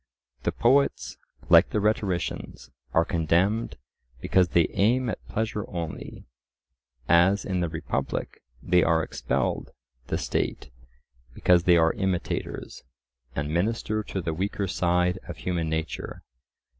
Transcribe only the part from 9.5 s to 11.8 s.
by the State, because they